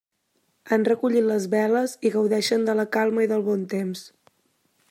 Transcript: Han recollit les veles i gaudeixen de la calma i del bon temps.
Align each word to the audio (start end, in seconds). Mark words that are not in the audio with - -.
Han 0.75 0.85
recollit 0.87 1.27
les 1.33 1.45
veles 1.51 1.95
i 2.09 2.13
gaudeixen 2.17 2.67
de 2.71 2.77
la 2.81 2.89
calma 2.97 3.27
i 3.27 3.33
del 3.35 3.49
bon 3.51 3.69
temps. 3.75 4.07